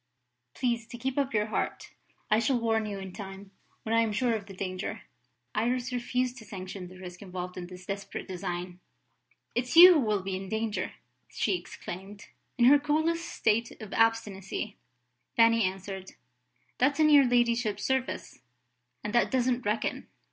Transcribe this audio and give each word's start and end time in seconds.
Please 0.55 0.87
to 0.87 0.97
keep 0.97 1.15
up 1.19 1.31
your 1.31 1.45
heart; 1.45 1.91
I 2.31 2.39
shall 2.39 2.57
warn 2.59 2.87
you 2.87 2.97
in 2.97 3.13
time, 3.13 3.51
when 3.83 3.93
I 3.93 4.01
am 4.01 4.11
sure 4.11 4.33
of 4.33 4.47
the 4.47 4.53
danger." 4.55 5.03
Iris 5.53 5.91
refused 5.93 6.39
to 6.39 6.43
sanction 6.43 6.87
the 6.87 6.97
risk 6.97 7.21
involved 7.21 7.55
in 7.55 7.67
this 7.67 7.85
desperate 7.85 8.27
design. 8.27 8.79
"It's 9.53 9.75
you 9.77 9.93
who 9.93 9.99
will 9.99 10.23
be 10.23 10.35
in 10.35 10.49
danger!" 10.49 10.93
she 11.29 11.55
exclaimed. 11.55 12.29
In 12.57 12.65
her 12.65 12.79
coolest 12.79 13.27
state 13.29 13.79
of 13.79 13.93
obstinacy, 13.93 14.75
Fanny 15.35 15.63
answered: 15.63 16.13
"That's 16.79 16.99
in 16.99 17.11
your 17.11 17.27
ladyship's 17.27 17.85
service 17.85 18.39
and 19.03 19.13
that 19.13 19.29
doesn't 19.29 19.67
reckon." 19.67 20.07